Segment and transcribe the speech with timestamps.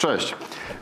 [0.00, 0.34] Cześć,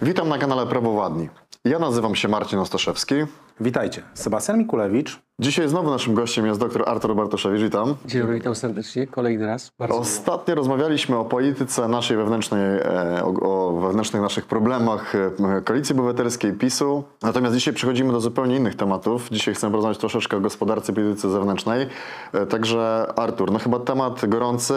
[0.03, 1.29] witam na kanale Prawo Władni.
[1.65, 3.15] Ja nazywam się Marcin Ostaszewski.
[3.61, 5.21] Witajcie, Sebastian Mikulewicz.
[5.41, 7.95] Dzisiaj znowu naszym gościem jest dr Artur Bartoszewicz, witam.
[8.07, 9.71] Dzień dobry, witam serdecznie, kolejny raz.
[9.79, 10.03] Bardzo miło.
[10.03, 15.31] Ostatnio rozmawialiśmy o polityce naszej wewnętrznej, e, o, o wewnętrznych naszych problemach e,
[15.65, 17.05] Koalicji Obywatelskiej, PiSu.
[17.23, 19.29] Natomiast dzisiaj przechodzimy do zupełnie innych tematów.
[19.31, 21.87] Dzisiaj chcę porozmawiać troszeczkę o gospodarce i polityce zewnętrznej.
[22.33, 24.75] E, Także Artur, no chyba temat gorący,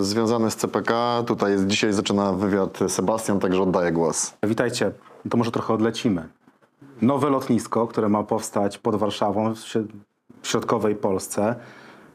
[0.00, 1.22] związany z CPK.
[1.26, 4.32] Tutaj jest, dzisiaj zaczyna wywiad Sebastian, także oddaję głos.
[4.42, 4.92] Witajcie,
[5.30, 6.28] to może trochę odlecimy.
[7.02, 9.92] Nowe lotnisko, które ma powstać pod Warszawą w środ-
[10.42, 11.54] w środkowej Polsce.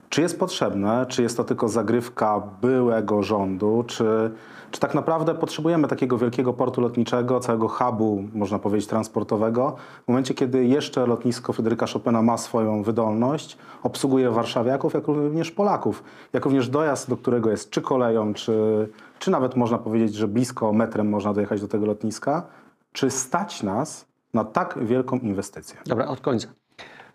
[0.10, 1.06] Czy jest potrzebne?
[1.10, 3.84] Czy jest to tylko zagrywka byłego rządu?
[3.88, 4.32] Czy,
[4.72, 10.34] czy tak naprawdę potrzebujemy takiego wielkiego portu lotniczego, całego hubu, można powiedzieć, transportowego, w momencie,
[10.34, 16.70] kiedy jeszcze lotnisko Fryderyka Chopina ma swoją wydolność, obsługuje warszawiaków, jak również Polaków, jak również
[16.70, 18.88] dojazd, do którego jest czy koleją, czy,
[19.20, 22.44] czy nawet można powiedzieć, że blisko metrem można dojechać do tego lotniska.
[22.96, 25.78] Czy stać nas na tak wielką inwestycję?
[25.86, 26.48] Dobra, od końca.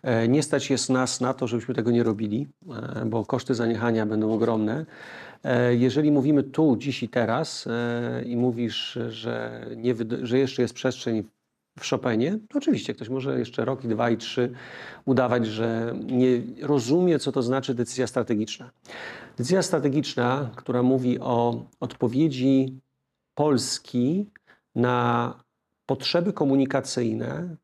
[0.03, 4.05] E, Nie stać jest nas na to, żebyśmy tego nie robili, e, bo koszty zaniechania
[4.05, 4.85] będą ogromne.
[5.43, 7.67] E, Jeżeli mówimy tu, dziś i teraz
[8.25, 11.23] i mówisz, że, nie, że jeszcze jest przestrzeń
[11.79, 14.51] w Chopinie, to oczywiście ktoś może jeszcze rok, i dwa i trzy
[15.05, 18.71] udawać, że nie rozumie, co to znaczy decyzja strategiczna.
[19.37, 22.79] Decyzja strategiczna, która mówi o odpowiedzi
[23.35, 24.29] Polski
[24.75, 25.33] na
[25.91, 27.55] potrzeby komunikacyjne,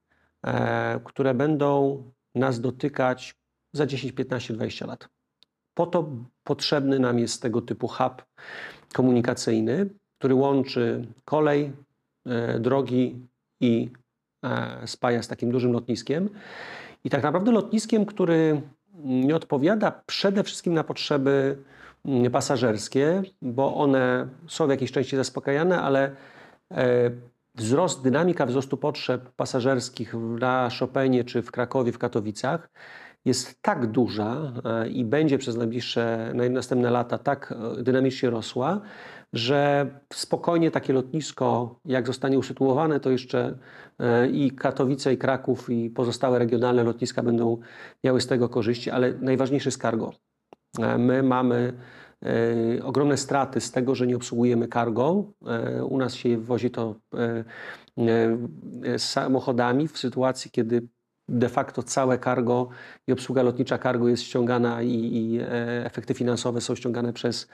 [0.45, 2.03] e, które będą
[2.35, 3.35] nas dotykać
[3.73, 5.07] za 10, 15, 20 lat.
[5.73, 6.09] Po to
[6.43, 8.25] potrzebny nam jest tego typu hub
[8.93, 11.71] komunikacyjny, który łączy kolej,
[12.25, 13.27] e, drogi
[13.61, 13.89] i
[14.43, 16.29] e, spaja z takim dużym lotniskiem.
[17.03, 18.61] I tak naprawdę lotniskiem, który
[19.03, 21.57] nie odpowiada przede wszystkim na potrzeby
[22.31, 26.15] pasażerskie, bo one są w jakiejś części zaspokajane, ale
[27.57, 32.69] wzrost, dynamika wzrostu potrzeb pasażerskich na Chopinie czy w Krakowie, w Katowicach
[33.25, 38.81] jest tak duża e, i będzie przez najbliższe, naj- następne lata tak e, dynamicznie rosła,
[39.33, 43.57] że spokojnie takie lotnisko, jak zostanie usytuowane, to jeszcze
[43.99, 47.57] e, i Katowice, i Kraków, i pozostałe regionalne lotniska będą
[48.03, 50.13] miały z tego korzyści, ale najważniejsze jest cargo.
[50.97, 51.73] My mamy
[52.83, 55.33] ogromne straty z tego, że nie obsługujemy cargo.
[55.47, 57.43] E, U nas się wozi to e,
[58.83, 60.87] e, samochodami w sytuacji, kiedy
[61.29, 62.69] de facto całe cargo
[63.07, 67.47] i obsługa lotnicza cargo jest ściągana i, i e, efekty finansowe są ściągane przez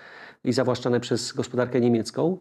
[0.43, 2.39] i zawłaszczane przez gospodarkę niemiecką.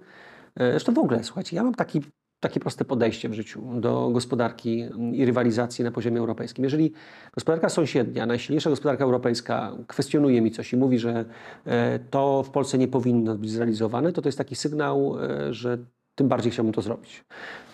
[0.56, 2.00] E, Zresztą w ogóle, słuchajcie, ja mam taki,
[2.42, 6.64] takie proste podejście w życiu do gospodarki i rywalizacji na poziomie europejskim.
[6.64, 6.92] Jeżeli
[7.34, 11.24] gospodarka sąsiednia, najsilniejsza gospodarka europejska kwestionuje mi coś i mówi, że
[11.66, 15.78] e, to w Polsce nie powinno być zrealizowane, to to jest taki sygnał, e, że
[16.14, 17.24] tym bardziej chciałbym to zrobić.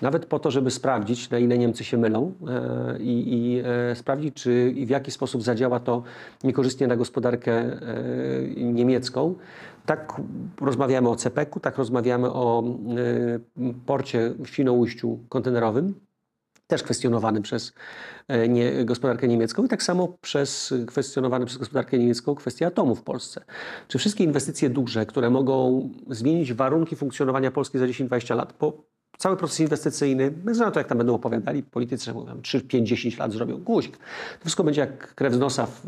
[0.02, 4.72] Nawet po to, żeby sprawdzić, na ile Niemcy się mylą e, i, e, sprawdzić, czy
[4.76, 6.02] i w jaki sposób zadziała to
[6.44, 7.78] niekorzystnie na gospodarkę e,
[8.56, 9.34] niemiecką.
[9.86, 10.20] Tak
[10.60, 12.64] rozmawiamy o CPK-u, tak rozmawiamy o
[13.86, 15.94] porcie w Świnoujściu kontenerowym,
[16.68, 17.72] też kwestionowany przez
[18.28, 23.02] e, nie, gospodarkę niemiecką i tak samo przez kwestionowany przez gospodarkę niemiecką kwestię atomu w
[23.02, 23.44] Polsce.
[23.88, 28.84] Czy wszystkie inwestycje duże, które mogą zmienić warunki funkcjonowania Polski za 10-20 lat, bo
[29.18, 32.88] cały proces inwestycyjny, bez na to, jak tam będą opowiadali politycy, że mówią 3, 5,
[32.88, 33.96] 10 lat zrobią guzik.
[33.96, 35.82] To wszystko będzie jak krew z nosa w,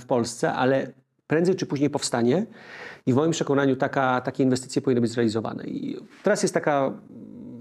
[0.00, 0.92] w Polsce, ale
[1.26, 2.46] prędzej czy później powstanie
[3.06, 5.64] i w moim przekonaniu taka, takie inwestycje powinny być zrealizowane.
[5.64, 6.92] I teraz jest taka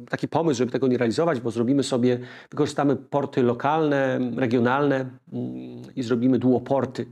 [0.10, 2.20] taki pomysł, żeby tego nie realizować, bo zrobimy sobie,
[2.52, 4.96] wykorzystamy porty lokalne, regionalne
[5.34, 7.06] mm, i zrobimy duoporty.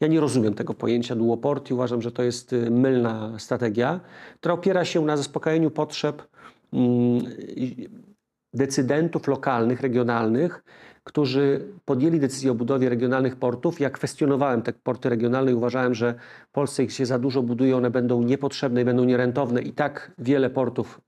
[0.00, 1.74] Ja nie rozumiem tego pojęcia duoporty.
[1.74, 4.00] Uważam, że to jest y, mylna strategia,
[4.34, 6.22] która opiera się na zaspokajaniu potrzeb
[6.72, 7.22] mm,
[7.56, 7.88] i-
[8.54, 10.64] decydentów lokalnych, regionalnych,
[11.04, 13.80] którzy podjęli decyzję o budowie regionalnych portów.
[13.80, 16.14] Ja kwestionowałem te porty regionalne i uważałem, że
[16.48, 19.62] w Polsce ich się za dużo buduje, one będą niepotrzebne i będą nierentowne.
[19.62, 21.00] I tak wiele portów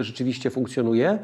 [0.00, 1.18] rzeczywiście funkcjonuje.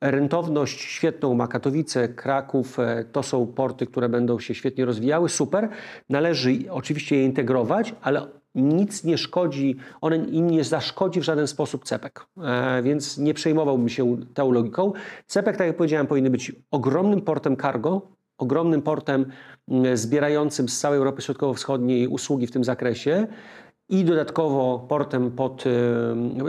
[0.00, 5.68] Rentowność świetną ma Katowice, Kraków, e, to są porty, które będą się świetnie rozwijały, super.
[6.08, 11.84] Należy oczywiście je integrować, ale nic nie szkodzi, one im nie zaszkodzi w żaden sposób
[11.84, 14.92] CEPEK, e, więc nie przejmowałbym się tą logiką.
[15.26, 18.02] CEPEK, tak jak powiedziałem, powinien być ogromnym portem cargo,
[18.38, 19.26] ogromnym portem
[19.68, 23.26] mm, zbierającym z całej Europy Środkowo-Wschodniej usługi w tym zakresie
[23.88, 25.64] i dodatkowo portem pod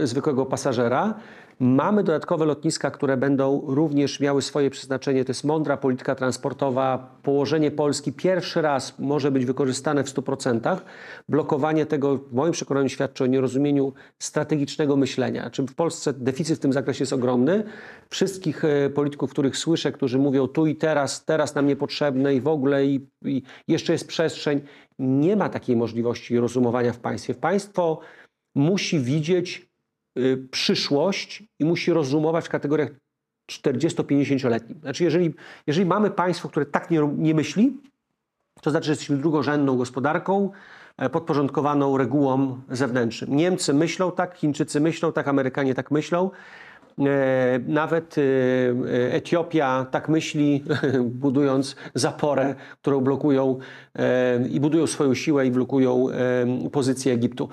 [0.03, 1.13] zwykłego pasażera.
[1.61, 5.25] Mamy dodatkowe lotniska, które będą również miały swoje przeznaczenie.
[5.25, 7.15] To jest mądra polityka transportowa.
[7.23, 10.77] Położenie Polski pierwszy raz może być wykorzystane w 100%.
[11.29, 15.49] Blokowanie tego, w moim przekonaniu, świadczy o nierozumieniu strategicznego myślenia.
[15.49, 17.63] Czym w Polsce deficyt w tym zakresie jest ogromny.
[18.09, 22.47] Wszystkich e, polityków, których słyszę, którzy mówią tu i teraz, teraz nam niepotrzebne i w
[22.47, 24.61] ogóle i, i jeszcze jest przestrzeń.
[24.99, 27.33] Nie ma takiej możliwości rozumowania w państwie.
[27.33, 27.99] Państwo
[28.55, 29.68] musi widzieć
[30.51, 32.89] przyszłość i musi rozumować w kategoriach
[33.51, 34.79] 40-50-letnim.
[34.81, 35.33] Znaczy, jeżeli,
[35.67, 37.77] jeżeli mamy państwo, które tak nie, nie myśli,
[38.61, 40.51] to znaczy, że jesteśmy drugorzędną gospodarką
[40.97, 43.35] e, podporządkowaną regułom zewnętrznym.
[43.35, 46.31] Niemcy myślą tak, Chińczycy myślą tak, Amerykanie tak myślą.
[46.99, 50.63] E, Nawet e, Etiopia tak myśli,
[51.23, 53.57] budując zaporę, którą blokują
[53.95, 56.05] e, i budują swoją siłę i blokują
[56.71, 57.49] pozycję Egiptu.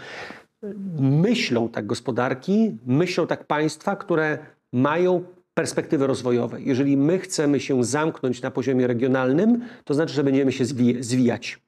[1.00, 4.38] Myślą tak gospodarki, myślą tak państwa, które
[4.72, 5.24] mają
[5.54, 6.60] perspektywy rozwojowe.
[6.62, 11.58] Jeżeli my chcemy się zamknąć na poziomie regionalnym, to znaczy, że będziemy się zwi- zwijać.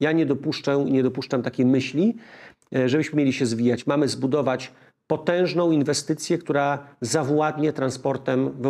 [0.00, 2.16] Ja nie dopuszczę, nie dopuszczam takiej myśli,
[2.74, 3.86] e, żebyśmy mieli się zwijać.
[3.86, 4.72] Mamy zbudować
[5.10, 8.62] potężną inwestycję, która zawładnie transportem w,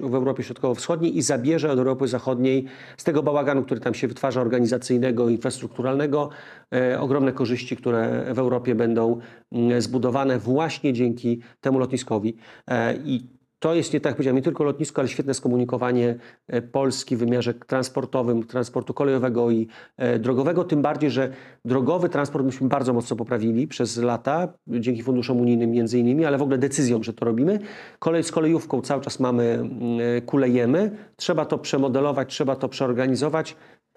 [0.00, 2.64] w Europie Środkowo-Wschodniej i zabierze od Europy Zachodniej
[2.96, 6.30] z tego bałaganu, który tam się wytwarza organizacyjnego, infrastrukturalnego,
[6.74, 9.20] e, ogromne korzyści, które w Europie będą
[9.52, 12.36] mm, zbudowane właśnie dzięki temu lotniskowi.
[12.66, 16.16] E, I to jest nie tak powiedziałem, nie tylko lotnisko, ale świetne skomunikowanie
[16.46, 20.64] e, Polski w wymiarze transportowym, transportu kolejowego i e, drogowego.
[20.64, 21.32] Tym bardziej, że
[21.64, 26.42] drogowy transport myśmy bardzo mocno poprawili przez lata, dzięki funduszom unijnym między innymi, ale w
[26.42, 27.58] ogóle decyzją, że to robimy.
[27.98, 29.68] Kolej z kolejówką cały czas mamy,
[30.16, 30.90] e, kulejemy.
[31.16, 33.56] Trzeba to przemodelować, trzeba to przeorganizować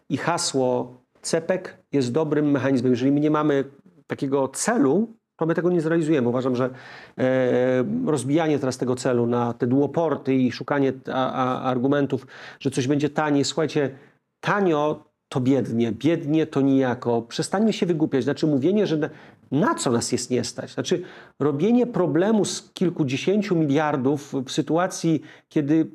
[0.10, 2.92] i hasło CEPEK jest dobrym mechanizmem.
[2.92, 3.64] Jeżeli my nie mamy
[4.08, 6.28] takiego celu, to my tego nie zrealizujemy.
[6.28, 6.70] Uważam, że
[7.18, 12.28] e, rozbijanie teraz tego celu na te duoporty i szukanie a, a, argumentów,
[12.60, 13.46] że coś będzie taniej.
[13.46, 13.90] Słuchajcie,
[14.40, 17.22] tanio to biednie, biednie to nijako.
[17.22, 18.24] Przestańmy się wygłupiać.
[18.24, 19.10] Znaczy mówienie, że na,
[19.52, 20.74] na co nas jest nie stać?
[20.74, 21.02] Znaczy
[21.40, 25.92] robienie problemu z kilkudziesięciu miliardów w sytuacji, kiedy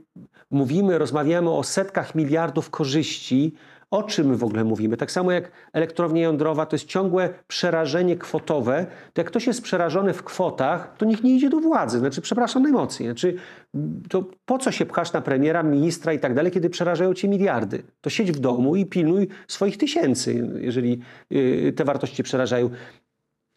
[0.50, 3.54] mówimy, rozmawiamy o setkach miliardów korzyści,
[3.90, 4.96] o czym w ogóle mówimy?
[4.96, 8.86] Tak samo jak elektrownia jądrowa, to jest ciągłe przerażenie kwotowe.
[9.12, 11.98] To jak ktoś jest przerażony w kwotach, to niech nie idzie do władzy.
[11.98, 13.08] Znaczy, przepraszam najmocniej.
[13.08, 13.36] Znaczy,
[14.08, 17.82] to po co się pchasz na premiera, ministra i tak dalej, kiedy przerażają cię miliardy?
[18.00, 21.00] To siedź w domu i pilnuj swoich tysięcy, jeżeli
[21.30, 22.70] yy, te wartości przerażają.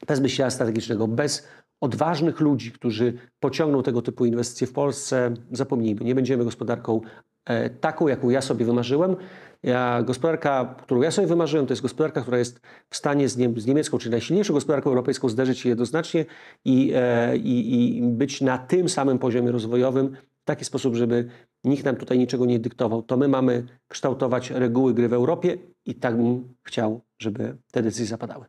[0.07, 1.47] Bez myślenia strategicznego, bez
[1.81, 7.01] odważnych ludzi, którzy pociągną tego typu inwestycje w Polsce, zapomnijmy, nie będziemy gospodarką
[7.45, 9.15] e, taką, jaką ja sobie wymarzyłem.
[9.63, 13.49] Ja, gospodarka, którą ja sobie wymarzyłem, to jest gospodarka, która jest w stanie z, nie,
[13.55, 16.25] z niemiecką, czyli najsilniejszą gospodarką europejską, zderzyć się jednoznacznie
[16.65, 21.29] i, e, i, i być na tym samym poziomie rozwojowym w taki sposób, żeby
[21.63, 23.03] nikt nam tutaj niczego nie dyktował.
[23.03, 28.05] To my mamy kształtować reguły gry w Europie i tak bym chciał, żeby te decyzje
[28.05, 28.45] zapadały.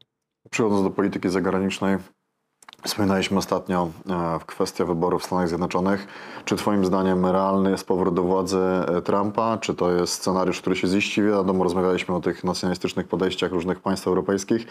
[0.50, 1.96] Przechodząc do polityki zagranicznej,
[2.84, 6.06] Wspominaliśmy ostatnio e, w kwestii wyborów w Stanach Zjednoczonych.
[6.44, 9.58] Czy Twoim zdaniem realny jest powrót do władzy e, Trumpa?
[9.58, 11.22] Czy to jest scenariusz, który się ziści?
[11.22, 14.66] Wiadomo, rozmawialiśmy o tych nacjonalistycznych podejściach różnych państw europejskich.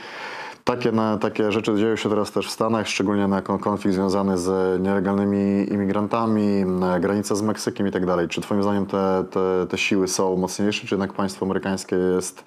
[0.63, 4.81] Takie, na, takie rzeczy dzieją się teraz też w Stanach, szczególnie na konflikt związany z
[4.81, 6.65] nielegalnymi imigrantami,
[6.99, 8.27] granica z Meksykiem i tak dalej.
[8.27, 12.43] Czy Twoim zdaniem te, te, te siły są mocniejsze, czy jednak państwo amerykańskie jest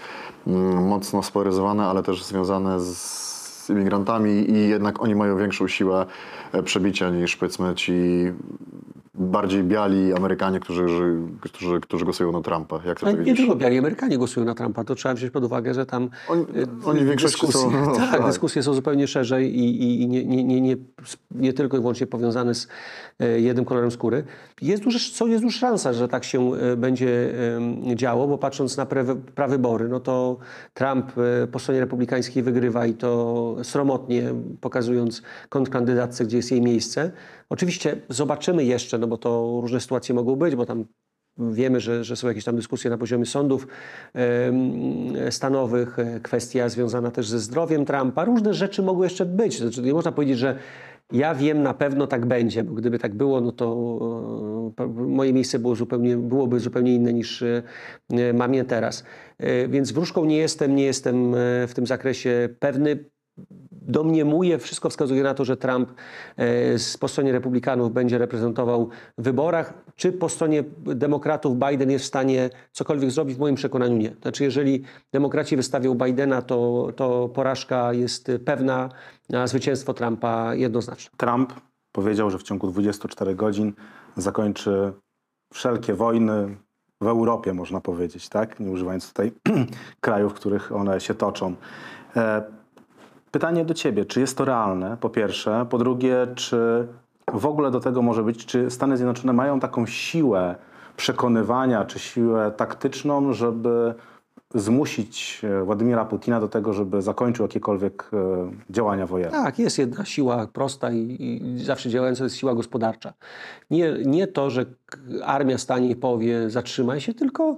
[0.47, 3.32] mm, mocno spolaryzowane, ale też związane z
[3.63, 6.07] z imigrantami i jednak oni mają większą siłę
[6.53, 7.93] e, przebicia niż powiedzmy ci
[9.15, 10.87] bardziej biali Amerykanie, którzy,
[11.41, 12.81] którzy, którzy głosują na Trumpa.
[12.87, 15.75] Jak to ty nie tylko biali Amerykanie głosują na Trumpa, to trzeba wziąć pod uwagę,
[15.75, 18.27] że tam Oni- e, oni w większości dyskusje, są- no, tak, tak.
[18.27, 20.77] dyskusje są zupełnie szerzej i, i, nie, nie, nie, nie,
[21.31, 22.69] nie tylko i wyłącznie powiązane z
[23.21, 24.25] e, jednym kolorem skóry.
[24.63, 27.35] Jest duża, co- jest duża szansa, że tak się e, będzie
[27.95, 29.05] działo, bo patrząc na pre,
[29.35, 30.37] prawybory, no to
[30.75, 31.13] Trump
[31.53, 37.13] po stronie republikańskiej wygrywa i to sromotnie, pokazując kontrkandydatce, gdzie jest jej miejsce.
[37.51, 40.85] Oczywiście zobaczymy jeszcze, no bo to różne sytuacje mogą być, bo tam
[41.39, 43.67] Wiemy, że, że są jakieś tam dyskusje na poziomie sądów
[45.31, 48.25] stanowych, e, kwestia związana też ze zdrowiem Trumpa.
[48.25, 49.59] Różne rzeczy mogły jeszcze być.
[49.59, 50.57] Znaczy, nie można powiedzieć, że
[51.13, 55.59] ja wiem na pewno tak będzie, bo gdyby tak było, no to e, moje miejsce
[55.59, 57.63] było zupełnie, byłoby zupełnie inne niż e,
[58.35, 59.05] mam je teraz.
[59.69, 61.35] Więc wróżką nie jestem, nie jestem
[61.67, 63.05] w tym zakresie pewny
[63.87, 65.93] domniemuję, wszystko wskazuje na to, że Trump
[66.37, 69.75] e, z- po stronie republikanów będzie reprezentował w wyborach.
[69.97, 73.37] Czy po stronie demokratów Biden jest w stanie cokolwiek zrobić?
[73.37, 74.15] W moim przekonaniu nie.
[74.23, 78.89] Znaczy, jeżeli demokraci wystawią Bidena, to, to porażka jest pewna,
[79.35, 81.11] a zwycięstwo Trumpa jednoznaczne.
[81.17, 81.53] Trump
[81.93, 83.73] powiedział, że w ciągu 24 godzin
[84.17, 84.93] zakończy
[85.53, 86.57] wszelkie wojny
[87.01, 88.61] w Europie, można powiedzieć, tak?
[88.61, 89.33] Nie używając tutaj
[90.01, 91.55] krajów, w których one się toczą.
[92.17, 92.43] E,
[93.33, 95.67] Pytanie do Ciebie, czy jest to realne, po pierwsze?
[95.71, 96.89] Po drugie, czy
[97.33, 100.55] w ogóle do tego może być, czy Stany Zjednoczone mają taką siłę
[100.97, 103.95] przekonywania, czy siłę taktyczną, żeby
[104.55, 109.33] zmusić e, Władimira Putina do tego, żeby zakończył jakiekolwiek e, działania wojenne?
[109.33, 113.13] Tak, jest jedna siła prosta i, i zawsze działająca, jest siła gospodarcza.
[113.71, 114.67] Nie, nie to, że
[115.25, 117.57] armia stanie i powie zatrzymaj się, tylko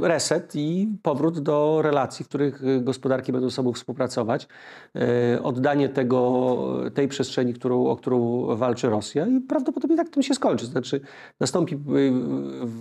[0.00, 4.48] reset i powrót do relacji, w których e, gospodarki będą ze sobą współpracować.
[4.96, 6.56] E, Oddanie tego,
[6.94, 10.66] tej przestrzeni, którą, o którą walczy Rosja i prawdopodobnie tak to się skończy.
[10.66, 11.00] Znaczy
[11.40, 11.78] nastąpi e,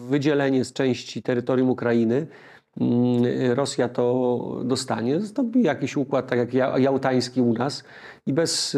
[0.09, 2.27] wydzielenie z części terytorium Ukrainy,
[2.81, 7.83] Mm, Rosja to dostanie, nastąpi jakiś układ, tak jak ja- jałtański u nas
[8.25, 8.77] i bez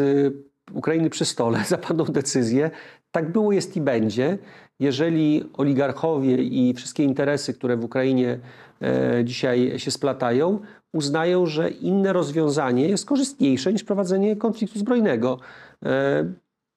[0.72, 2.70] Ukrainy przy stole zapadną decyzje.
[3.16, 4.38] Tak było, jest i będzie.
[4.80, 8.38] Jeżeli oligarchowie i wszystkie interesy, które w Ukrainie
[8.82, 10.60] e, dzisiaj się splatają,
[10.94, 15.38] uznają, że inne rozwiązanie jest korzystniejsze niż prowadzenie konfliktu zbrojnego.
[15.84, 16.24] E,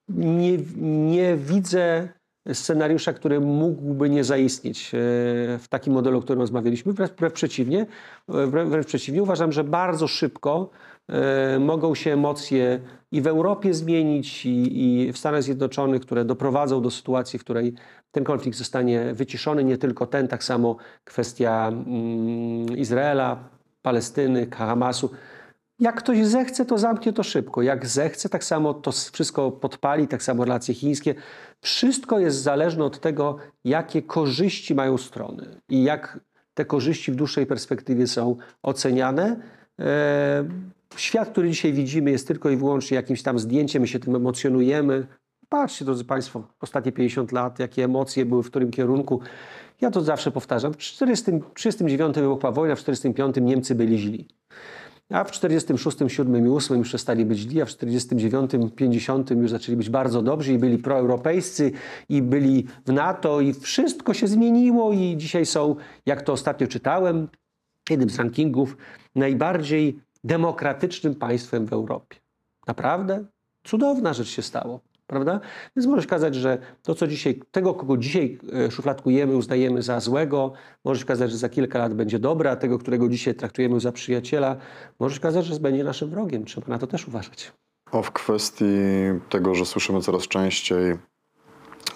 [0.09, 0.57] nie,
[1.11, 2.09] nie widzę
[2.53, 4.97] scenariusza, który mógłby nie zaistnieć e,
[5.57, 6.93] w takim modelu, o którym rozmawialiśmy.
[6.93, 7.85] Wręcz, przeciwnie,
[8.67, 10.69] wręcz, przeciwnie, uważam, że bardzo szybko
[11.59, 12.79] mogą się emocje
[13.11, 17.73] i w Europie zmienić, i, i w Stanach Zjednoczonych, które doprowadzą do sytuacji, w której
[18.11, 19.63] ten konflikt zostanie wyciszony.
[19.63, 23.49] Nie tylko ten, tak samo kwestia mm, Izraela,
[23.81, 25.09] Palestyny, Hamasu.
[25.79, 27.61] Jak ktoś zechce, to zamknie to szybko.
[27.61, 31.15] Jak zechce, tak samo to wszystko podpali, tak samo relacje chińskie.
[31.61, 36.19] Wszystko jest zależne od tego, jakie korzyści mają strony i jak
[36.53, 39.35] te korzyści w dłuższej perspektywie są oceniane.
[40.95, 45.07] Świat, który dzisiaj widzimy, jest tylko i wyłącznie jakimś tam zdjęciem, my się tym emocjonujemy.
[45.49, 49.21] Patrzcie, drodzy Państwo, ostatnie 50 lat, jakie emocje były w którym kierunku.
[49.81, 50.73] Ja to zawsze powtarzam.
[50.73, 54.27] W 1939 wybuchła wojna, w 1945 Niemcy byli źli.
[55.09, 59.51] A w 46, 7 i 8 już przestali być źli, a w 49, 50 już
[59.51, 61.71] zaczęli być bardzo dobrzy i byli proeuropejscy
[62.09, 67.27] i byli w NATO i wszystko się zmieniło i dzisiaj są, jak to ostatnio czytałem,
[67.89, 68.77] jednym z rankingów
[69.15, 72.17] najbardziej demokratycznym państwem w Europie.
[72.67, 73.25] Naprawdę
[73.63, 74.79] cudowna rzecz się stało.
[75.07, 75.39] Prawda?
[75.75, 80.53] Więc możesz kazać, że to, co dzisiaj, tego, kogo dzisiaj e, szufladkujemy, uznajemy za złego,
[80.85, 84.55] możesz kazać, że za kilka lat będzie dobra, tego, którego dzisiaj traktujemy za przyjaciela,
[84.99, 86.45] możesz kazać, że będzie naszym wrogiem.
[86.45, 87.53] Trzeba na to też uważać.
[87.91, 88.65] O, w kwestii
[89.29, 90.97] tego, że słyszymy coraz częściej,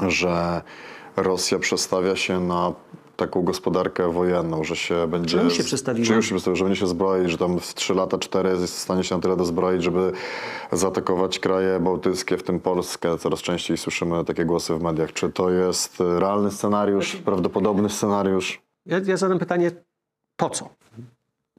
[0.08, 0.62] że
[1.16, 2.74] Rosja przestawia się na
[3.16, 5.38] taką gospodarkę wojenną, że się będzie...
[5.38, 6.08] Czy już się przestawiła?
[6.08, 8.76] Czy już się przestawiła, że będzie się zbroić, że tam w 3 lata, 4 jest
[8.76, 10.12] w stanie się na tyle dozbroić, żeby
[10.72, 13.18] zaatakować kraje bałtyckie, w tym Polskę.
[13.18, 15.14] Coraz częściej słyszymy takie głosy w mediach.
[15.14, 18.62] Czy to jest realny scenariusz, prawdopodobny scenariusz?
[18.86, 19.72] Ja, ja zadam pytanie,
[20.36, 20.70] po co?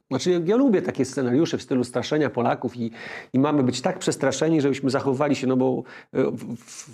[0.09, 2.91] Znaczy, ja, lubię takie scenariusze w stylu straszenia Polaków i,
[3.33, 5.83] i mamy być tak przestraszeni, żebyśmy zachowywali się, no bo
[6.13, 6.89] e, w, w,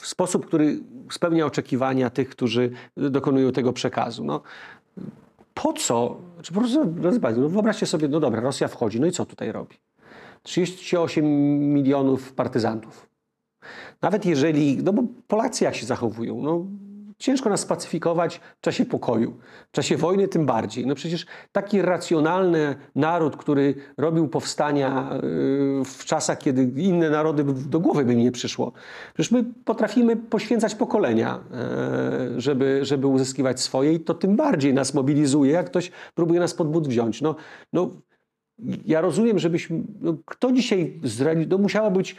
[0.00, 0.80] w, sposób, który
[1.10, 4.24] spełnia oczekiwania tych, którzy dokonują tego przekazu.
[4.24, 4.42] No,
[5.54, 6.16] po co?
[6.34, 6.84] Znaczy, po prostu,
[7.36, 9.76] no wyobraźcie sobie, no dobra, Rosja wchodzi, no i co tutaj robi?
[10.42, 11.24] 38
[11.74, 13.10] milionów partyzantów.
[14.02, 16.42] Nawet jeżeli, no bo Polacy jak się zachowują?
[16.42, 16.66] No,
[17.20, 19.38] ciężko nas spacyfikować w czasie pokoju.
[19.68, 20.86] W czasie wojny tym bardziej.
[20.86, 27.80] No przecież taki racjonalny naród, który robił powstania yy, w czasach, kiedy inne narody do
[27.80, 28.72] głowy by mi nie przyszło.
[29.14, 31.40] Przecież my potrafimy poświęcać pokolenia,
[32.30, 36.54] yy, żeby, żeby uzyskiwać swoje i to tym bardziej nas mobilizuje, jak ktoś próbuje nas
[36.54, 37.22] pod but wziąć.
[37.22, 37.34] No,
[37.72, 37.90] no,
[38.86, 39.82] ja rozumiem, żebyśmy.
[40.00, 41.58] No, kto dzisiaj zrealizował?
[41.58, 42.16] No, musiała być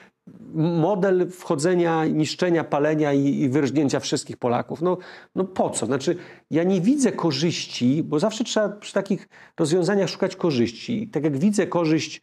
[0.56, 4.82] model wchodzenia, niszczenia, palenia i, i wyrżnięcia wszystkich Polaków.
[4.82, 4.98] No,
[5.36, 5.86] no po co?
[5.86, 6.16] Znaczy,
[6.52, 9.30] ja nie widzę korzyści, bo zawsze trzeba przy takich
[9.60, 11.08] rozwiązaniach szukać korzyści.
[11.08, 12.22] Tak jak widzę korzyść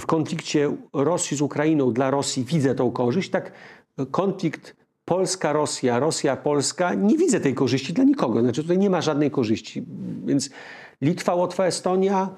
[0.00, 3.52] w konflikcie Rosji z Ukrainą, dla Rosji widzę tą korzyść, tak
[4.10, 8.40] konflikt Polska-Rosja, Rosja-Polska, nie widzę tej korzyści dla nikogo.
[8.40, 9.84] Znaczy tutaj nie ma żadnej korzyści.
[10.26, 10.50] Więc
[11.00, 12.28] Litwa, Łotwa, Estonia,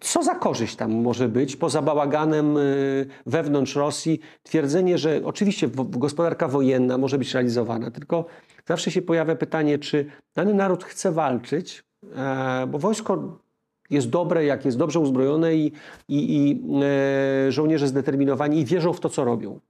[0.00, 4.20] co za korzyść tam może być poza bałaganem y, wewnątrz Rosji?
[4.42, 8.24] Twierdzenie, że oczywiście gospodarka wojenna może być realizowana, tylko
[8.66, 11.84] zawsze się pojawia pytanie, czy dany naród chce walczyć,
[12.16, 13.38] e, bo wojsko
[13.90, 15.72] jest dobre, jak jest dobrze uzbrojone i,
[16.08, 19.60] i, i e, żołnierze zdeterminowani i wierzą w to, co robią.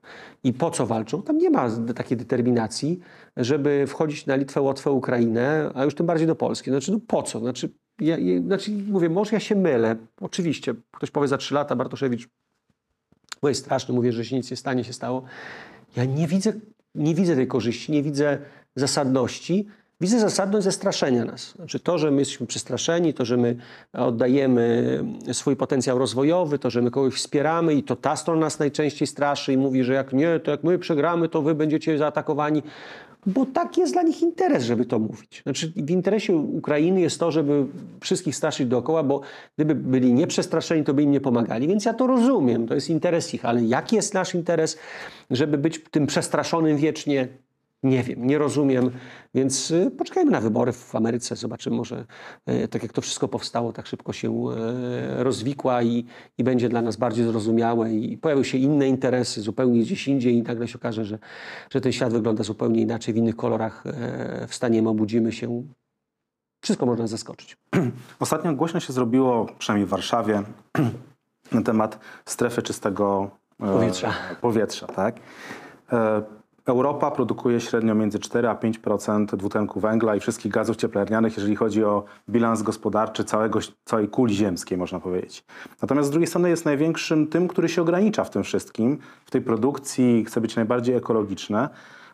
[0.45, 1.23] I po co walczą?
[1.23, 3.01] Tam nie ma takiej determinacji,
[3.37, 6.71] żeby wchodzić na Litwę, Łotwę, Ukrainę, a już tym bardziej do Polski.
[6.71, 7.39] Znaczy, no po co?
[7.39, 9.97] Znaczy, ja, ja, znaczy mówię, może ja się mylę.
[10.21, 12.29] Oczywiście, ktoś powie za trzy lata, Bartoszewicz
[13.43, 15.23] Bo jest straszne, mówię, że się nic nie stanie, się stało.
[15.97, 16.53] Ja nie widzę,
[16.95, 18.39] nie widzę tej korzyści, nie widzę
[18.77, 19.69] zasadności.
[20.01, 21.55] Widzę zasadność zastraszenia nas.
[21.57, 23.57] Znaczy to, że my jesteśmy przestraszeni, to, że my
[23.93, 29.09] oddajemy swój potencjał rozwojowy, to, że my kogoś wspieramy i to ta strona nas najczęściej
[29.09, 32.63] straszy i mówi, że jak nie, to jak my przegramy, to wy będziecie zaatakowani.
[33.27, 35.43] Bo tak jest dla nich interes, żeby to mówić.
[35.43, 37.67] Znaczy w interesie Ukrainy jest to, żeby
[38.01, 39.21] wszystkich straszyć dookoła, bo
[39.57, 41.69] gdyby byli nieprzestraszeni, to by im nie pomagali.
[41.69, 44.79] Więc ja to rozumiem, to jest interes ich, ale jaki jest nasz interes,
[45.31, 47.29] żeby być tym przestraszonym wiecznie?
[47.83, 48.91] Nie wiem, nie rozumiem,
[49.35, 52.05] więc y, poczekajmy na wybory w Ameryce, zobaczymy może,
[52.51, 54.29] y, tak jak to wszystko powstało, tak szybko się
[55.19, 56.05] y, rozwikła i,
[56.39, 60.43] i będzie dla nas bardziej zrozumiałe i pojawią się inne interesy zupełnie gdzieś indziej i
[60.43, 61.19] nagle się okaże, że,
[61.71, 63.85] że ten świat wygląda zupełnie inaczej, w innych kolorach
[64.49, 65.63] wstaniemy, obudzimy się.
[66.61, 67.57] Wszystko można zaskoczyć.
[68.21, 70.43] Ostatnio głośno się zrobiło, przynajmniej w Warszawie,
[71.53, 73.31] na temat strefy czystego
[73.61, 74.13] e, Powietrza.
[74.41, 75.17] powietrza tak?
[76.69, 81.85] Europa produkuje średnio między 4 a 5% dwutlenku węgla i wszystkich gazów cieplarnianych, jeżeli chodzi
[81.85, 85.45] o bilans gospodarczy całego, całej kuli ziemskiej, można powiedzieć.
[85.83, 89.41] Natomiast z drugiej strony jest największym tym, który się ogranicza w tym wszystkim, w tej
[89.41, 91.69] produkcji, chce być najbardziej ekologiczne.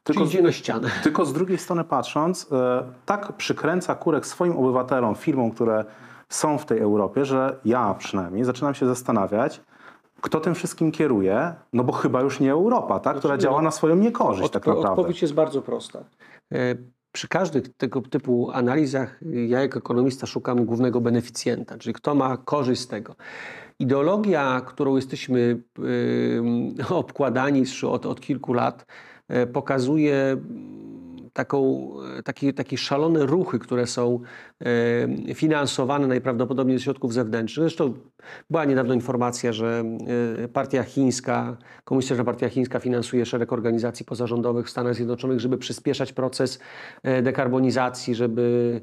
[0.05, 0.91] Tylko, idzie na ścianę.
[1.03, 5.85] Tylko z drugiej strony patrząc, e, tak przykręca kurek swoim obywatelom, firmom, które
[6.29, 9.61] są w tej Europie, że ja przynajmniej zaczynam się zastanawiać,
[10.25, 11.55] kto tym wszystkim kieruje?
[11.73, 13.17] No bo chyba już nie Europa, tak?
[13.17, 14.91] która działa na swoją niekorzyść Od, tak naprawdę.
[14.91, 16.05] Odpowiedź jest bardzo prosta.
[16.53, 16.75] E,
[17.13, 22.81] przy każdych tego typu analizach ja jako ekonomista szukam głównego beneficjenta, czyli kto ma korzyść
[22.81, 23.17] z tego.
[23.79, 25.63] Ideologia, którą jesteśmy
[26.91, 28.87] obkładani od, od kilku lat,
[29.29, 30.37] yy, pokazuje
[31.33, 31.91] taką,
[32.25, 34.54] takie, takie szalone ruchy, które są e,
[35.35, 37.65] finansowane najprawdopodobniej ze środków zewnętrznych.
[37.65, 37.95] Zresztą
[38.51, 39.85] była niedawno informacja, że
[40.45, 46.13] e, partia chińska, komunistyczna partia chińska finansuje szereg organizacji pozarządowych w Stanach Zjednoczonych, żeby przyspieszać
[46.13, 46.59] proces
[47.03, 48.81] e, dekarbonizacji, żeby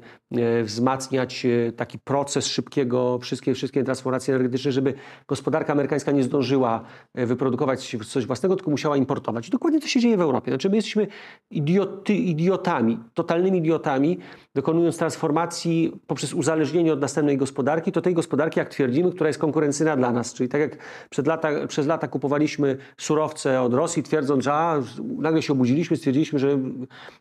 [0.64, 4.94] wzmacniać taki proces szybkiego, wszystkie, wszystkie transformacji energetycznej, żeby
[5.28, 9.48] gospodarka amerykańska nie zdążyła wyprodukować coś własnego, tylko musiała importować.
[9.48, 10.50] I dokładnie to się dzieje w Europie.
[10.50, 11.06] Znaczy my jesteśmy
[11.50, 14.18] idioty, idiotami, totalnymi idiotami,
[14.54, 15.61] dokonując transformacji
[16.06, 20.34] poprzez uzależnienie od następnej gospodarki, to tej gospodarki, jak twierdzimy, która jest konkurencyjna dla nas.
[20.34, 20.76] Czyli tak jak
[21.10, 24.82] przed lata, przez lata kupowaliśmy surowce od Rosji, twierdząc, że a,
[25.18, 26.58] nagle się obudziliśmy, stwierdziliśmy, że,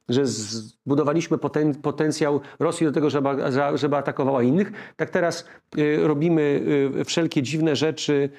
[0.09, 3.29] że zbudowaliśmy poten, potencjał Rosji do tego, żeby,
[3.73, 5.45] żeby atakowała innych, tak teraz
[5.77, 6.61] y, robimy
[7.01, 8.29] y, wszelkie dziwne rzeczy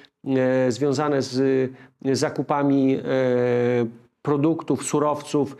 [0.67, 5.57] y, związane z zakupami y, produktów, surowców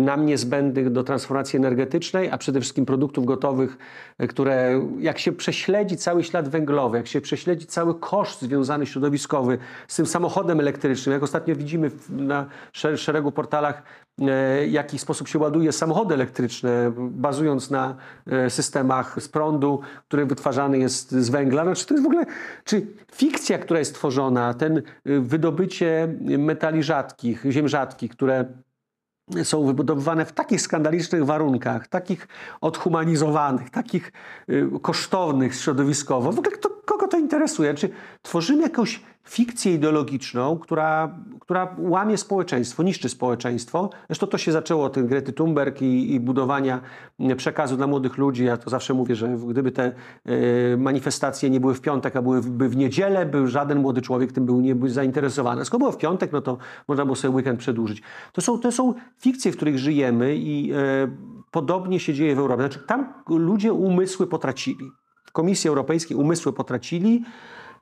[0.00, 3.78] nam niezbędnych do transformacji energetycznej, a przede wszystkim produktów gotowych,
[4.18, 9.58] e, które jak się prześledzi cały ślad węglowy, jak się prześledzi cały koszt związany środowiskowy
[9.88, 12.46] z tym samochodem elektrycznym, jak ostatnio widzimy na
[12.96, 13.82] szeregu portalach,
[14.18, 17.96] w e, jaki sposób się ładuje samochody elektryczne, bazując na
[18.48, 21.64] systemach z prądu, który wytwarzany jest z węgla.
[21.64, 22.24] Znaczy to jest w ogóle,
[22.64, 28.44] czy fikcja, która jest tworzona, ten wydobycie metali rzadkich, ziem rzadkich, które
[29.42, 32.28] są wybudowywane w takich skandalicznych warunkach, takich
[32.60, 34.12] odhumanizowanych, takich
[34.48, 36.32] y, kosztownych środowiskowo.
[36.32, 37.74] W ogóle kogo to interesuje?
[37.74, 37.90] Czy
[38.22, 43.90] tworzymy jakąś fikcję ideologiczną, która, która łamie społeczeństwo, niszczy społeczeństwo.
[44.08, 46.80] Zresztą to się zaczęło od Grety Thunberg i, i budowania
[47.36, 48.44] przekazu dla młodych ludzi.
[48.44, 49.92] Ja to zawsze mówię, że gdyby te
[50.28, 54.46] y, manifestacje nie były w piątek, a byłyby w niedzielę, by żaden młody człowiek tym
[54.46, 55.64] był nie był zainteresowany.
[55.64, 56.58] Skoro było w piątek, no to
[56.88, 58.02] można było sobie weekend przedłużyć.
[58.32, 60.76] To są, to są fikcje, w których żyjemy i y,
[61.50, 62.62] podobnie się dzieje w Europie.
[62.62, 64.90] Znaczy, tam ludzie umysły potracili.
[65.24, 67.24] W Komisji Europejskiej umysły potracili.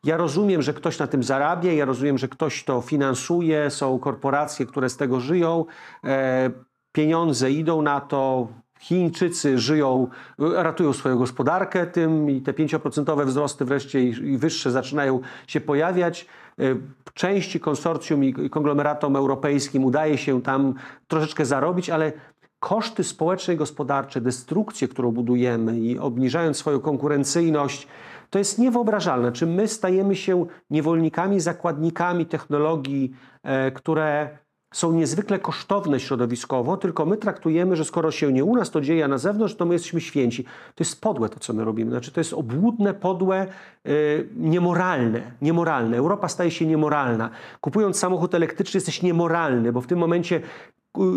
[0.04, 4.66] Ja rozumiem, że ktoś na tym zarabia, ja rozumiem, że ktoś to finansuje, są korporacje,
[4.66, 5.64] które z tego żyją,
[6.04, 6.50] e,
[6.92, 8.48] pieniądze idą na to,
[8.82, 15.60] Chińczycy żyją, ratują swoją gospodarkę tym i te 5% wzrosty wreszcie i wyższe zaczynają się
[15.60, 16.26] pojawiać.
[16.58, 16.76] E,
[17.14, 20.74] części konsorcjum i konglomeratom europejskim udaje się tam
[21.08, 22.12] troszeczkę zarobić, ale
[22.60, 27.88] koszty społeczne i gospodarcze, destrukcję, którą budujemy i obniżając swoją konkurencyjność,
[28.32, 29.32] to jest niewyobrażalne.
[29.32, 34.38] Czy my stajemy się niewolnikami, zakładnikami technologii, e, które
[34.74, 39.04] są niezwykle kosztowne środowiskowo, tylko my traktujemy, że skoro się nie u nas to dzieje,
[39.04, 40.44] a na zewnątrz, to my jesteśmy święci.
[40.44, 41.90] To jest podłe to, co my robimy.
[41.90, 43.46] Znaczy, to jest obłudne, podłe,
[43.84, 45.32] yy, niemoralne.
[45.42, 45.96] niemoralne.
[45.96, 47.30] Europa staje się niemoralna.
[47.60, 50.40] Kupując samochód elektryczny jesteś niemoralny, bo w tym momencie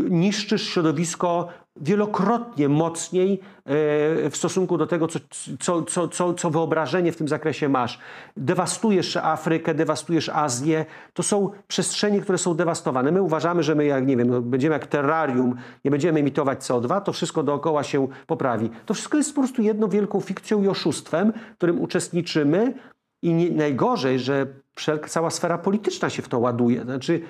[0.10, 1.48] niszczysz środowisko
[1.82, 5.20] wielokrotnie mocniej e, w stosunku do tego, co,
[5.60, 8.00] co, co, co, wyobrażenie w tym zakresie masz.
[8.38, 10.86] Dewastujesz Afrykę, dewastujesz Azję.
[11.14, 13.12] To są przestrzenie, które są dewastowane.
[13.12, 17.02] My uważamy, że my, jak nie wiem, no, będziemy jak terrarium, nie będziemy emitować CO2,
[17.02, 18.70] to wszystko dookoła się poprawi.
[18.86, 22.74] To wszystko jest po prostu jedną wielką fikcją i oszustwem, w którym uczestniczymy.
[23.22, 24.48] I nie, najgorzej, że
[25.08, 26.84] cała sfera polityczna się w to ładuje.
[26.84, 27.22] Znaczy,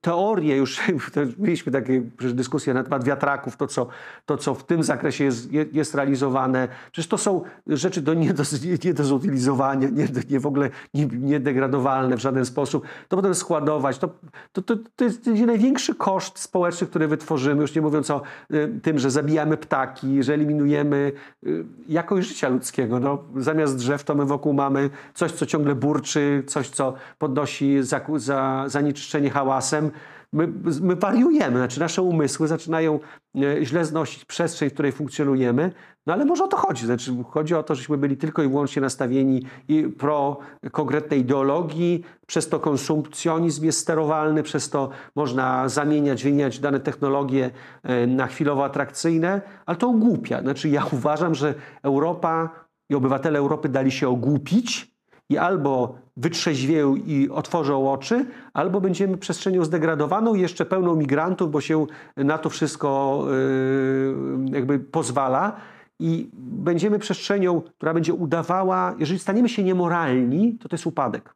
[0.00, 0.80] teorie już,
[1.38, 3.86] mieliśmy takie dyskusje na temat wiatraków, to co,
[4.26, 8.42] to co w tym zakresie jest, jest realizowane, przecież to są rzeczy do, nie, do,
[8.84, 10.70] nie do zutylizowania, nie, nie w ogóle
[11.12, 14.08] niedegradowalne nie w żaden sposób, to potem składować, to,
[14.52, 18.98] to, to, to jest największy koszt społeczny, który wytworzymy, już nie mówiąc o y, tym,
[18.98, 21.12] że zabijamy ptaki, że eliminujemy
[21.46, 23.00] y, jakość życia ludzkiego.
[23.00, 28.00] No, zamiast drzew to my wokół mamy coś, co ciągle burczy, coś, co podnosi za,
[28.16, 29.90] za zanieczyszczenie hałasem,
[30.32, 30.48] my,
[30.80, 33.00] my wariujemy, znaczy nasze umysły zaczynają
[33.42, 35.72] e, źle znosić przestrzeń, w której funkcjonujemy,
[36.06, 36.86] no ale może o to chodzi.
[36.86, 40.38] Znaczy, chodzi o to, żeśmy byli tylko i wyłącznie nastawieni i pro
[40.70, 47.50] konkretnej ideologii, przez to konsumpcjonizm jest sterowalny, przez to można zamieniać, wymieniać dane technologie
[47.82, 50.40] e, na chwilowo atrakcyjne, ale to ogłupia.
[50.40, 52.50] Znaczy ja uważam, że Europa
[52.90, 54.91] i obywatele Europy dali się ogłupić,
[55.30, 61.86] i albo wytrzeźwieją i otworzą oczy, albo będziemy przestrzenią zdegradowaną, jeszcze pełną migrantów, bo się
[62.16, 65.56] na to wszystko yy, jakby pozwala.
[66.00, 71.34] I będziemy przestrzenią, która będzie udawała, jeżeli staniemy się niemoralni, to to jest upadek.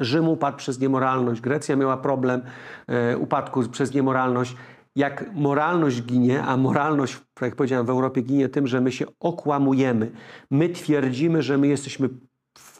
[0.00, 2.42] Rzym upadł przez niemoralność, Grecja miała problem
[2.88, 4.56] yy, upadku przez niemoralność.
[4.96, 10.10] Jak moralność ginie, a moralność, jak powiedziałem, w Europie ginie tym, że my się okłamujemy.
[10.50, 12.08] My twierdzimy, że my jesteśmy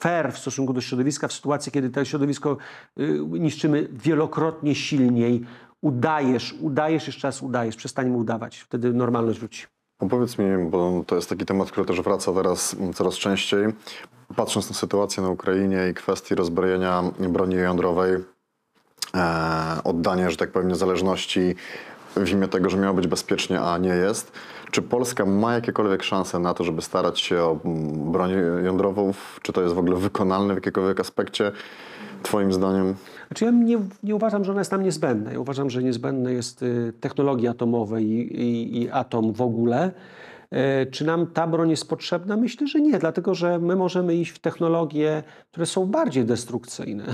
[0.01, 2.57] fair w stosunku do środowiska w sytuacji, kiedy to środowisko
[3.01, 5.45] y, niszczymy wielokrotnie silniej.
[5.81, 8.59] Udajesz, udajesz, jeszcze raz udajesz, przestań mu udawać.
[8.59, 9.67] Wtedy normalność wróci.
[9.99, 13.67] Opowiedz mi, bo to jest taki temat, który też wraca teraz coraz częściej.
[14.37, 18.15] Patrząc na sytuację na Ukrainie i kwestii rozbrojenia broni jądrowej,
[19.15, 21.55] e, oddanie, że tak powiem, niezależności
[22.17, 24.33] w imię tego, że miało być bezpiecznie, a nie jest.
[24.71, 28.31] Czy Polska ma jakiekolwiek szanse na to, żeby starać się o mm, broń
[28.65, 29.13] jądrową?
[29.43, 31.53] Czy to jest w ogóle wykonalne w jakiekolwiek aspekcie,
[32.23, 32.95] Twoim zdaniem?
[33.29, 35.33] Znaczy ja nie, nie uważam, że ona jest nam niezbędna.
[35.33, 39.93] Ja uważam, że niezbędne jest y, technologia atomowa i, i, i atom w ogóle.
[40.51, 42.37] E, czy nam ta broń jest potrzebna?
[42.37, 47.05] Myślę, że nie, dlatego że my możemy iść w technologie, które są bardziej destrukcyjne.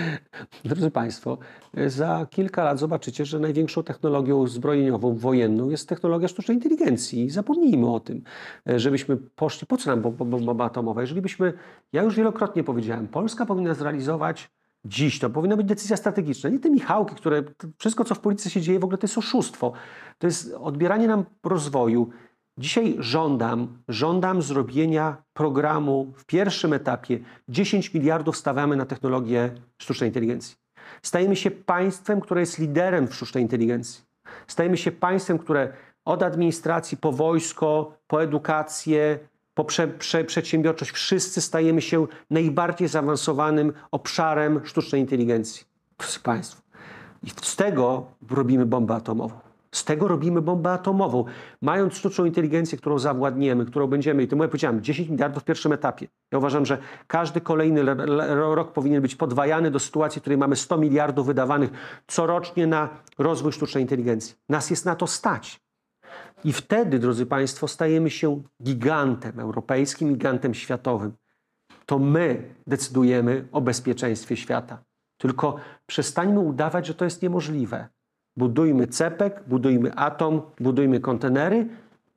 [0.64, 1.38] Drodzy Państwo,
[1.74, 7.30] e, za kilka lat zobaczycie, że największą technologią zbrojeniową, wojenną jest technologia sztucznej inteligencji.
[7.30, 8.22] Zapomnijmy o tym,
[8.68, 11.00] e, żebyśmy poszli, po co nam bomba atomowa?
[11.00, 11.52] Jeżeli byśmy,
[11.92, 14.50] ja już wielokrotnie powiedziałem, Polska powinna zrealizować
[14.84, 15.18] dziś.
[15.18, 16.50] To powinna być decyzja strategiczna.
[16.50, 17.42] Nie te Michałki, które
[17.78, 19.72] wszystko, co w polityce się dzieje, w ogóle to jest oszustwo.
[20.18, 22.10] To jest odbieranie nam rozwoju.
[22.58, 30.56] Dzisiaj żądam, żądam zrobienia programu w pierwszym etapie 10 miliardów stawiamy na technologię sztucznej inteligencji.
[31.02, 34.04] Stajemy się państwem, które jest liderem w sztucznej inteligencji.
[34.46, 35.72] Stajemy się państwem, które
[36.04, 39.18] od administracji po wojsko, po edukację,
[39.54, 45.64] po prze, prze, przedsiębiorczość, wszyscy stajemy się najbardziej zaawansowanym obszarem sztucznej inteligencji.
[45.96, 46.62] Proszę Państwa.
[47.22, 49.49] I z tego robimy bombę atomową.
[49.74, 51.24] Z tego robimy bombę atomową.
[51.62, 55.72] Mając sztuczną inteligencję, którą zawładniemy, którą będziemy, i to ja powiedziałem, 10 miliardów w pierwszym
[55.72, 56.06] etapie.
[56.32, 57.84] Ja uważam, że każdy kolejny
[58.54, 61.70] rok powinien być podwajany do sytuacji, w której mamy 100 miliardów wydawanych
[62.06, 64.34] corocznie na rozwój sztucznej inteligencji.
[64.48, 65.60] Nas jest na to stać.
[66.44, 71.12] I wtedy, drodzy Państwo, stajemy się gigantem europejskim, gigantem światowym.
[71.86, 74.82] To my decydujemy o bezpieczeństwie świata.
[75.18, 75.56] Tylko
[75.86, 77.88] przestańmy udawać, że to jest niemożliwe.
[78.40, 81.68] Budujmy cepek, budujmy atom, budujmy kontenery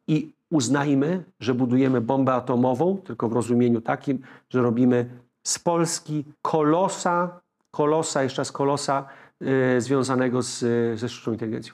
[0.08, 5.10] i uznajmy, że budujemy bombę atomową, tylko w rozumieniu takim, że robimy
[5.44, 7.40] z Polski kolosa,
[7.72, 9.06] kolosa, jeszcze raz kolosa
[9.40, 10.60] yy, związanego z,
[11.00, 11.74] ze sztuczną inteligencją.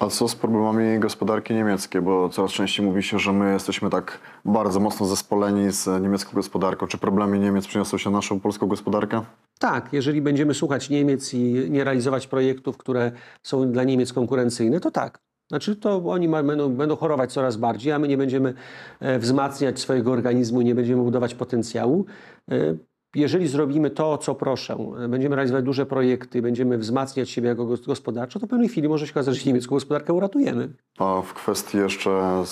[0.00, 2.02] A co z problemami gospodarki niemieckiej?
[2.02, 6.86] Bo coraz częściej mówi się, że my jesteśmy tak bardzo mocno zespoleni z niemiecką gospodarką.
[6.86, 9.22] Czy problemy Niemiec przyniosą się naszą polską gospodarkę?
[9.62, 14.90] Tak, jeżeli będziemy słuchać Niemiec i nie realizować projektów, które są dla Niemiec konkurencyjne, to
[14.90, 15.18] tak.
[15.48, 18.54] Znaczy to oni ma, będą, będą chorować coraz bardziej, a my nie będziemy
[19.00, 22.06] e, wzmacniać swojego organizmu, nie będziemy budować potencjału.
[22.50, 22.76] E,
[23.14, 24.76] jeżeli zrobimy to, co proszę,
[25.08, 29.12] będziemy realizować duże projekty, będziemy wzmacniać siebie jako gospodarczo, to w pewnej chwili może się
[29.12, 30.68] okazać, że niemiecką gospodarkę uratujemy.
[30.98, 32.42] A w kwestii jeszcze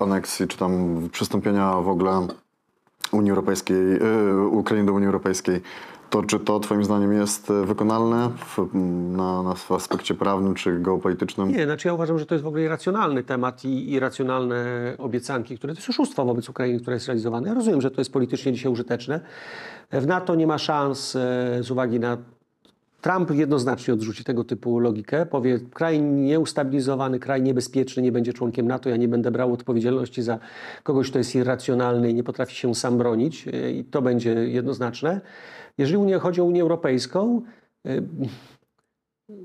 [0.00, 2.26] aneksji, czy tam przystąpienia w ogóle
[3.12, 5.60] Unii Europejskiej, yy, Ukrainy do Unii Europejskiej,
[6.12, 8.68] To czy to twoim zdaniem jest e, wykonalne w,
[9.16, 11.52] na, na w aspekcie prawnym czy geopolitycznym?
[11.52, 14.64] Nie, znaczy ja uważam, że to jest w ogóle irracjonalny temat i irracjonalne
[14.98, 17.48] obiecanki, które to jest oszustwo wobec Ukrainy, które jest realizowane.
[17.48, 19.20] Ja rozumiem, że to jest politycznie dzisiaj użyteczne.
[19.92, 21.18] W NATO nie ma szans e,
[21.62, 22.16] z uwagi na
[23.02, 25.26] Trump jednoznacznie odrzuci tego typu logikę.
[25.26, 30.38] Powie, kraj nieustabilizowany, kraj niebezpieczny nie będzie członkiem NATO, ja nie będę brał odpowiedzialności za
[30.82, 35.20] kogoś, kto jest irracjonalny i nie potrafi się sam bronić e, i to będzie jednoznaczne.
[35.78, 37.42] Jeżeli Unia, chodzi o Unię Europejską,
[37.86, 38.02] e,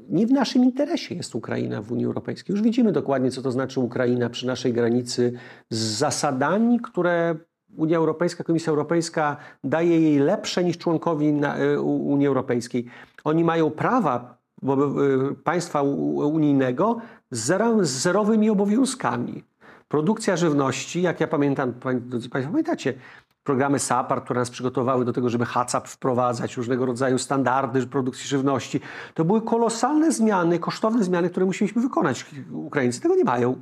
[0.10, 2.54] nie w naszym interesie jest Ukraina w Unii Europejskiej.
[2.54, 5.34] Już widzimy dokładnie, co to znaczy Ukraina przy naszej granicy
[5.70, 7.36] z zasadami, które
[7.78, 11.34] Unia Europejska, Komisja Europejska daje jej lepsze niż członkowi
[11.74, 12.86] y, Unii Europejskiej.
[13.28, 14.38] Oni mają prawa
[15.32, 16.98] y, państwa unijnego
[17.32, 19.44] z, zero, z zerowymi obowiązkami.
[19.88, 22.94] Produkcja żywności, jak ja pamiętam, drodzy Państwo, pamiętacie,
[23.44, 28.80] programy SAPAR, które nas przygotowały do tego, żeby HACCP wprowadzać, różnego rodzaju standardy produkcji żywności.
[29.14, 32.26] To były kolosalne zmiany, kosztowne zmiany, które musieliśmy wykonać.
[32.52, 33.56] Ukraińcy tego nie mają.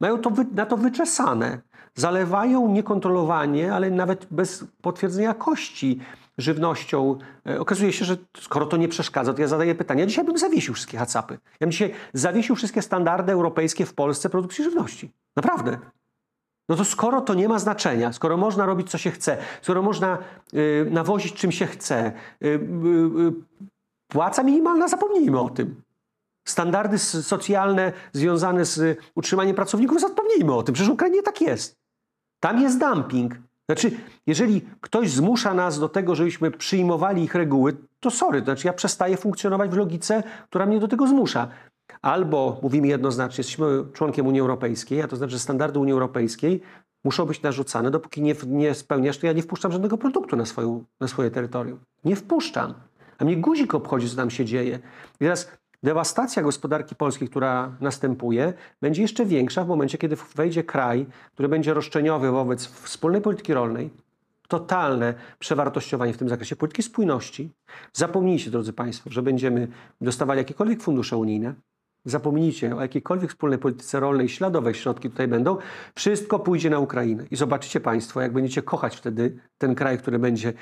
[0.00, 1.60] Mają to na to wyczesane.
[1.94, 6.00] Zalewają niekontrolowanie, ale nawet bez potwierdzenia jakości
[6.38, 7.18] żywnością.
[7.46, 10.00] E, okazuje się, że skoro to nie przeszkadza, to ja zadaję pytanie.
[10.00, 11.34] Ja dzisiaj bym zawiesił wszystkie HACCPy.
[11.34, 15.12] Ja bym dzisiaj zawiesił wszystkie standardy europejskie w Polsce produkcji żywności.
[15.36, 15.78] Naprawdę.
[16.68, 20.18] No to skoro to nie ma znaczenia, skoro można robić co się chce, skoro można
[20.54, 22.60] y, nawozić czym się chce, y, y,
[24.08, 25.82] płaca minimalna, zapomnijmy o tym.
[26.44, 30.74] Standardy socjalne związane z utrzymaniem pracowników, zapomnijmy o tym.
[30.74, 31.76] Przecież w Ukrainie tak jest.
[32.40, 33.34] Tam jest dumping.
[33.70, 33.90] Znaczy,
[34.26, 38.72] jeżeli ktoś zmusza nas do tego, żebyśmy przyjmowali ich reguły, to sorry, to znaczy ja
[38.72, 41.48] przestaję funkcjonować w logice, która mnie do tego zmusza.
[42.02, 46.60] Albo mówimy jednoznacznie, jesteśmy członkiem Unii Europejskiej, a to znaczy, że standardy Unii Europejskiej
[47.04, 50.84] muszą być narzucane, dopóki nie, nie spełniasz, to ja nie wpuszczam żadnego produktu na, swoją,
[51.00, 51.78] na swoje terytorium.
[52.04, 52.74] Nie wpuszczam.
[53.18, 54.78] A mnie guzik obchodzi, co tam się dzieje.
[55.14, 55.52] I teraz
[55.82, 61.74] dewastacja gospodarki polskiej, która następuje, będzie jeszcze większa w momencie, kiedy wejdzie kraj, który będzie
[61.74, 63.90] roszczeniowy wobec wspólnej polityki rolnej,
[64.48, 67.50] totalne przewartościowanie w tym zakresie polityki spójności.
[67.92, 69.68] Zapomnijcie, drodzy Państwo, że będziemy
[70.00, 71.54] dostawali jakiekolwiek fundusze unijne,
[72.04, 75.56] Zapomnijcie o jakiejkolwiek wspólnej polityce rolnej, śladowe środki tutaj będą.
[75.94, 77.24] Wszystko pójdzie na Ukrainę.
[77.30, 80.52] I zobaczycie Państwo, jak będziecie kochać wtedy ten kraj, który będzie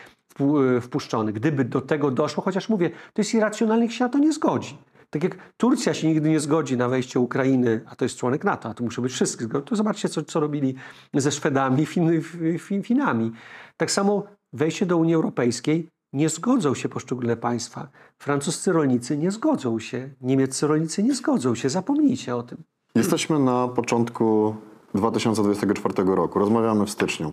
[0.77, 1.33] e, wpuszczony.
[1.33, 4.79] Gdyby do tego doszło, chociaż mówię, to jest irracjonalne, jak się na to nie zgodzi.
[5.17, 8.69] Tak jak Turcja się nigdy nie zgodzi na wejście Ukrainy, a to jest członek NATO,
[8.69, 10.75] a to muszą być wszyscy to zobaczcie, co, co robili
[11.15, 12.23] ze Szwedami, fin,
[12.59, 13.33] fin, Finami.
[13.77, 17.89] Tak samo wejście do Unii Europejskiej nie zgodzą się poszczególne państwa.
[18.19, 21.69] Francuscy rolnicy nie zgodzą się, niemieccy rolnicy nie zgodzą się.
[21.69, 22.59] Zapomnijcie o tym.
[22.95, 24.57] Jesteśmy na początku
[24.95, 26.39] 2024 roku.
[26.39, 27.33] Rozmawiamy w styczniu.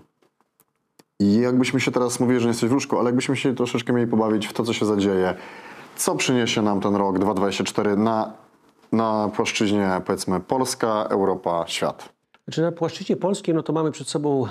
[1.20, 4.08] I jakbyśmy się teraz mówili, że nie jesteś w łóżku, ale jakbyśmy się troszeczkę mieli
[4.08, 5.36] pobawić w to, co się zadzieje,
[5.96, 8.34] co przyniesie nam ten rok 2024 na,
[8.92, 12.14] na płaszczyźnie, powiedzmy, Polska, Europa, świat?
[12.44, 14.50] Znaczy na płaszczyźnie polskiej no to mamy przed sobą e,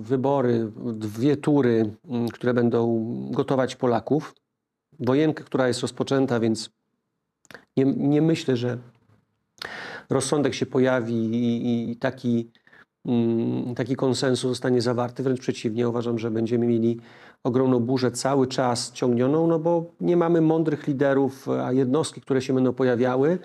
[0.00, 1.96] wybory, dwie tury,
[2.32, 4.34] które będą gotować Polaków.
[5.00, 6.70] Wojenkę, która jest rozpoczęta, więc
[7.76, 8.78] nie, nie myślę, że
[10.10, 12.50] rozsądek się pojawi i, i taki,
[13.76, 15.22] taki konsensus zostanie zawarty.
[15.22, 17.00] Wręcz przeciwnie, uważam, że będziemy mieli
[17.44, 22.54] ogromną burzę cały czas ciągnioną, no bo nie mamy mądrych liderów, a jednostki, które się
[22.54, 23.38] będą pojawiały,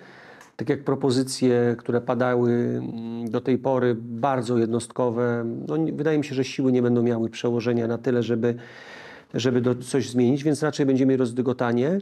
[0.55, 6.35] tak jak propozycje, które padały mm, do tej pory, bardzo jednostkowe, no, wydaje mi się,
[6.35, 8.55] że siły nie będą miały przełożenia na tyle, żeby,
[9.33, 12.01] żeby coś zmienić, więc raczej będziemy rozdygotanie.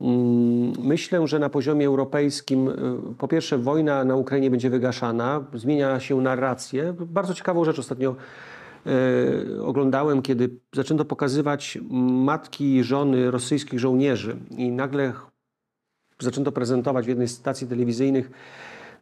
[0.00, 2.74] Mm, myślę, że na poziomie europejskim, y,
[3.18, 6.94] po pierwsze, wojna na Ukrainie będzie wygaszana, zmienia się narrację.
[7.00, 8.16] Bardzo ciekawą rzecz ostatnio
[9.62, 15.12] oglądałem, kiedy zaczęto pokazywać matki i żony rosyjskich żołnierzy i nagle
[16.18, 18.30] zaczęto prezentować w jednej z stacji telewizyjnych,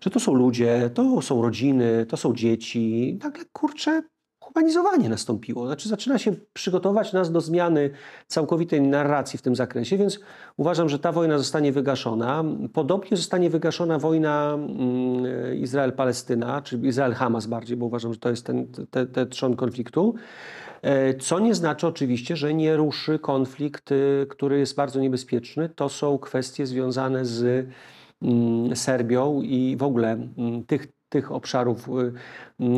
[0.00, 3.18] że to są ludzie, to są rodziny, to są dzieci.
[3.22, 4.02] Nagle, kurczę,
[4.59, 5.66] humanizowanie nastąpiło.
[5.66, 7.90] Znaczy zaczyna się przygotować nas do zmiany
[8.27, 10.21] całkowitej narracji w tym zakresie, więc
[10.57, 12.44] uważam, że ta wojna zostanie wygaszona.
[12.73, 18.66] Podobnie zostanie wygaszona wojna mm, Izrael-Palestyna, czy Izrael-Hamas bardziej, bo uważam, że to jest ten,
[18.90, 20.14] te, te trzon konfliktu.
[20.83, 25.68] E, co nie znaczy oczywiście, że nie ruszy konflikt, y, który jest bardzo niebezpieczny.
[25.68, 27.66] To są kwestie związane z
[28.23, 31.88] mm, Serbią i w ogóle mm, tych, tych obszarów,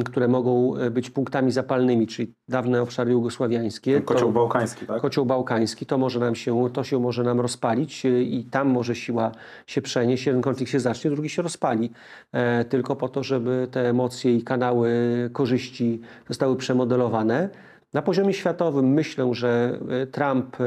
[0.01, 4.01] y, które mogą e, być punktami zapalnymi, czyli dawne obszary jugosławiańskie.
[4.01, 5.01] Kocioł to, bałkański, tak?
[5.01, 8.95] Kocioł bałkański, to może nam się, to się może nam rozpalić y, i tam może
[8.95, 9.33] siła
[9.67, 10.27] się przenieść.
[10.27, 11.91] Jeden konflikt się zacznie, drugi się rozpali.
[12.33, 14.91] E, tylko po to, żeby te emocje i kanały
[15.33, 17.49] korzyści zostały przemodelowane.
[17.93, 20.65] Na poziomie światowym myślę, że e, Trump e,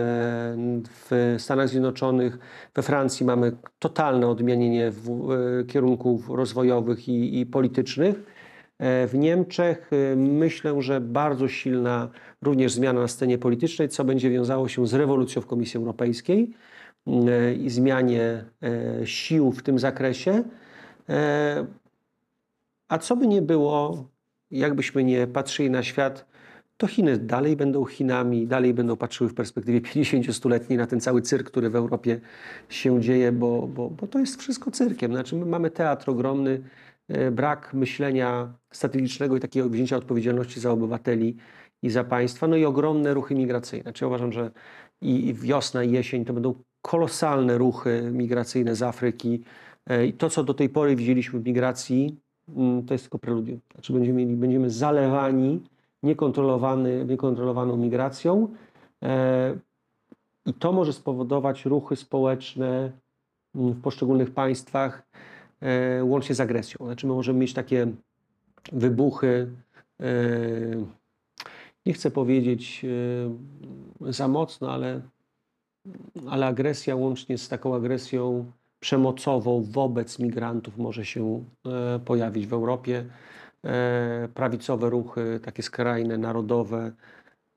[0.89, 2.37] w Stanach Zjednoczonych,
[2.75, 4.91] we Francji mamy totalne odmienienie e,
[5.63, 8.43] kierunków rozwojowych i, i politycznych.
[8.79, 12.09] W Niemczech myślę, że bardzo silna
[12.41, 16.53] również zmiana na scenie politycznej, co będzie wiązało się z rewolucją w Komisji Europejskiej
[17.59, 18.45] i zmianie
[19.05, 20.43] sił w tym zakresie.
[22.87, 24.07] A co by nie było,
[24.51, 26.32] jakbyśmy nie patrzyli na świat,
[26.77, 31.47] to Chiny dalej będą Chinami, dalej będą patrzyły w perspektywie 50-stuletniej na ten cały cyrk,
[31.47, 32.21] który w Europie
[32.69, 35.11] się dzieje, bo, bo, bo to jest wszystko cyrkiem.
[35.11, 36.61] Znaczy my mamy teatr ogromny,
[37.07, 41.37] e, brak myślenia strategicznego i takiego wzięcia odpowiedzialności za obywateli
[41.81, 43.83] i za państwa, no i ogromne ruchy migracyjne.
[43.83, 44.51] Znaczy uważam, że
[45.01, 49.43] i i wiosna i jesień to będą kolosalne ruchy migracyjne z Afryki.
[49.89, 52.17] E, I to, co do tej pory widzieliśmy w migracji,
[52.49, 53.59] mm, to jest tylko preludium.
[53.73, 55.61] Znaczy będziemy, mieli, będziemy zalewani
[56.03, 58.47] niekontrolowany, niekontrolowaną migracją
[59.03, 59.55] e,
[60.45, 62.91] i to może spowodować ruchy społeczne
[63.55, 65.03] mm, w poszczególnych państwach,
[65.61, 66.85] e, łącznie z agresją.
[66.85, 67.87] Znaczy my możemy mieć takie
[68.71, 69.51] wybuchy,
[69.99, 70.05] e,
[71.85, 72.85] nie chcę powiedzieć
[74.01, 75.01] za mocno, ale,
[76.27, 81.43] ale agresja łącznie z taką agresją przemocową wobec migrantów może się
[82.05, 83.05] pojawić w Europie.
[83.65, 86.91] E, Prawicowe ruchy, takie skrajne, narodowe,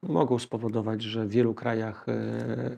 [0.03, 2.77] mogą spowodować, że w wielu krajach e,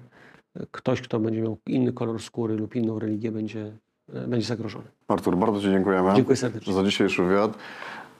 [0.70, 3.72] ktoś, kto będzie miał inny kolor skóry lub inną religię, będzie,
[4.14, 4.84] e, będzie zagrożony.
[5.08, 6.14] Artur, bardzo Ci dziękujemy.
[6.14, 6.72] Dziękuję serdecznie.
[6.72, 7.58] Za dzisiejszy wywiad.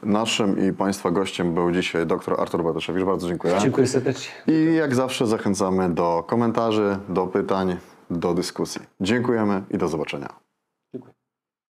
[0.03, 3.05] Naszym i Państwa gościem był dzisiaj dr Artur Bartoszewicz.
[3.05, 3.55] Bardzo dziękuję.
[3.61, 4.33] Dziękuję serdecznie.
[4.47, 7.77] I jak zawsze zachęcamy do komentarzy, do pytań,
[8.11, 8.81] do dyskusji.
[9.01, 10.48] Dziękujemy i do zobaczenia.